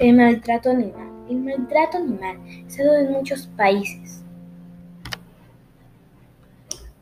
El 0.00 0.16
maltrato 0.16 0.70
animal. 0.70 1.10
El 1.28 1.40
maltrato 1.40 1.98
animal 1.98 2.38
se 2.68 2.82
da 2.82 3.00
en 3.00 3.12
muchos 3.12 3.48
países. 3.48 4.24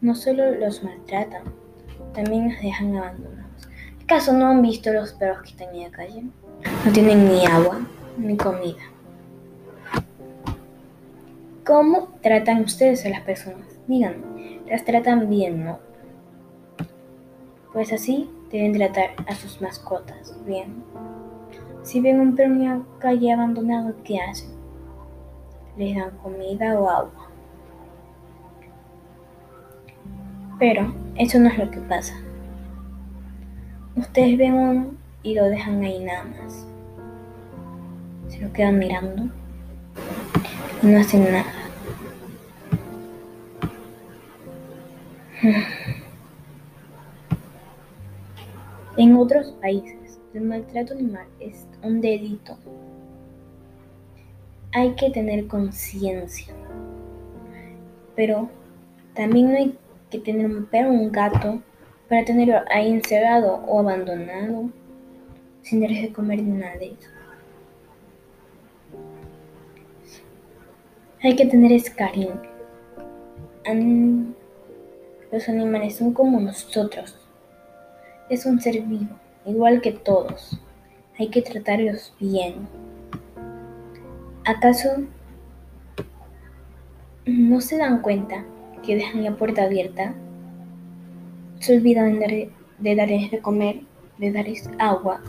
No 0.00 0.16
solo 0.16 0.50
los 0.56 0.82
maltratan, 0.82 1.44
también 2.12 2.50
los 2.50 2.60
dejan 2.60 2.96
abandonados. 2.96 3.68
¿Acaso 4.02 4.32
no 4.32 4.48
han 4.48 4.62
visto 4.62 4.92
los 4.92 5.12
perros 5.12 5.42
que 5.42 5.50
están 5.50 5.72
en 5.76 5.82
la 5.82 5.90
calle? 5.90 6.24
No 6.84 6.92
tienen 6.92 7.28
ni 7.28 7.46
agua 7.46 7.78
ni 8.16 8.36
comida. 8.36 8.82
¿Cómo 11.64 12.08
tratan 12.20 12.64
ustedes 12.64 13.06
a 13.06 13.10
las 13.10 13.20
personas? 13.20 13.78
Díganme, 13.86 14.60
las 14.66 14.84
tratan 14.84 15.30
bien, 15.30 15.64
¿no? 15.64 15.78
Pues 17.72 17.92
así 17.92 18.28
deben 18.50 18.72
tratar 18.72 19.10
a 19.28 19.36
sus 19.36 19.60
mascotas 19.60 20.34
bien. 20.44 20.82
Si 21.88 22.02
ven 22.02 22.20
un 22.20 22.36
perro 22.36 22.52
en 22.52 22.64
la 22.68 22.82
calle 22.98 23.32
abandonado, 23.32 23.94
¿qué 24.04 24.20
hacen? 24.20 24.50
Les 25.78 25.96
dan 25.96 26.10
comida 26.18 26.78
o 26.78 26.86
agua. 26.86 27.30
Pero 30.58 30.94
eso 31.16 31.38
no 31.38 31.48
es 31.48 31.56
lo 31.56 31.70
que 31.70 31.80
pasa. 31.80 32.14
Ustedes 33.96 34.36
ven 34.36 34.52
uno 34.52 34.90
y 35.22 35.34
lo 35.34 35.46
dejan 35.46 35.82
ahí 35.82 36.04
nada 36.04 36.24
más. 36.24 36.66
Se 38.28 38.38
lo 38.40 38.52
quedan 38.52 38.78
mirando 38.78 39.30
y 40.82 40.88
no 40.88 41.00
hacen 41.00 41.24
nada. 41.24 41.54
En 48.98 49.16
otros 49.16 49.52
países, 49.62 50.17
el 50.34 50.42
maltrato 50.42 50.94
animal 50.94 51.26
es 51.40 51.66
un 51.82 52.00
delito. 52.00 52.56
Hay 54.72 54.94
que 54.94 55.10
tener 55.10 55.46
conciencia. 55.46 56.52
Pero 58.14 58.48
también 59.14 59.50
no 59.50 59.56
hay 59.56 59.78
que 60.10 60.18
tener 60.18 60.46
un 60.46 60.66
perro 60.66 60.90
o 60.90 60.92
un 60.92 61.10
gato 61.12 61.62
para 62.08 62.24
tenerlo 62.24 62.60
ahí 62.70 62.90
encerrado 62.90 63.56
o 63.66 63.80
abandonado 63.80 64.70
sin 65.62 65.80
darles 65.80 66.02
de 66.02 66.12
comer 66.12 66.42
ni 66.42 66.58
nada 66.58 66.76
de 66.76 66.86
eso. 66.86 67.10
Hay 71.22 71.36
que 71.36 71.46
tener 71.46 71.72
ese 71.72 71.94
cariño. 71.94 72.40
Los 75.30 75.48
animales 75.48 75.96
son 75.96 76.12
como 76.14 76.40
nosotros 76.40 77.18
es 78.28 78.44
un 78.44 78.60
ser 78.60 78.82
vivo, 78.82 79.16
igual 79.48 79.80
que 79.80 79.92
todos. 79.92 80.60
Hay 81.18 81.28
que 81.28 81.42
tratarlos 81.42 82.14
bien. 82.20 82.68
¿Acaso 84.44 84.88
no 87.26 87.60
se 87.60 87.76
dan 87.76 88.02
cuenta 88.02 88.44
que 88.84 88.96
dejan 88.96 89.24
la 89.24 89.36
puerta 89.36 89.64
abierta? 89.64 90.14
Se 91.60 91.76
olvidan 91.76 92.18
de, 92.18 92.50
darles 92.78 93.30
de 93.30 93.40
comer, 93.40 93.80
de 94.18 94.32
darles 94.32 94.70
agua, 94.78 95.20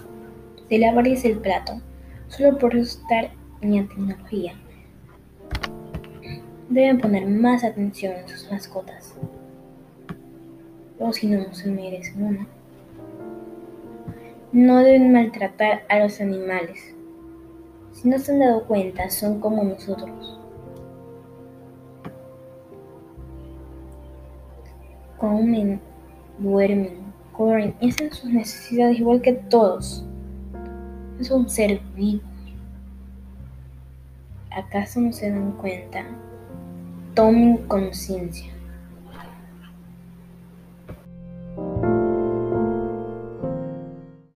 de 0.70 0.78
lavarles 0.78 1.26
el 1.26 1.40
plato, 1.40 1.82
solo 2.28 2.58
por 2.58 2.76
estar 2.76 3.32
en 3.62 3.76
la 3.76 3.88
tecnología. 3.88 4.54
Deben 6.70 7.00
poner 7.00 7.26
más 7.26 7.64
atención 7.64 8.14
en 8.16 8.28
sus 8.28 8.52
mascotas. 8.52 9.16
O 11.00 11.12
si 11.12 11.28
no, 11.28 11.40
no 11.40 11.54
se 11.54 11.72
merecen 11.72 12.24
una. 12.24 12.59
No 14.52 14.80
deben 14.80 15.14
maltratar 15.14 15.84
a 15.90 16.00
los 16.00 16.20
animales. 16.20 16.96
Si 17.92 18.10
no 18.10 18.18
se 18.18 18.32
han 18.32 18.40
dado 18.40 18.66
cuenta, 18.66 19.08
son 19.12 19.40
como 19.40 19.64
nosotros. 19.64 20.40
Comen, 25.18 25.80
duermen, 26.40 26.98
corren 27.32 27.76
y 27.80 27.90
hacen 27.90 28.12
sus 28.12 28.32
necesidades 28.32 29.00
igual 29.00 29.22
que 29.22 29.34
todos. 29.34 30.04
Es 31.20 31.30
un 31.30 31.48
ser 31.48 31.80
vivo. 31.96 32.24
¿Acaso 34.50 35.00
no 35.00 35.14
se 35.14 35.30
dan 35.30 35.52
cuenta? 35.52 36.06
Tomen 37.14 37.58
conciencia. 37.68 38.52